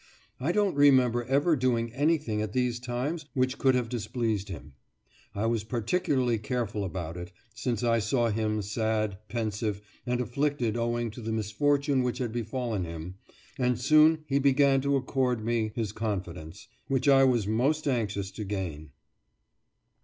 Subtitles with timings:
[0.39, 4.73] I don't remember ever doing anything at these times which could have displeased him;
[5.35, 11.11] I was particularly careful about it, since I saw him sad, pensive, and afflicted owing
[11.11, 13.17] to the misfortune which had befallen him,
[13.59, 18.43] and soon be began to accord me his confidence, which I was most anxious to
[18.43, 18.89] gain.